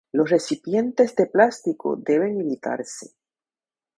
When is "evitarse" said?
2.41-3.13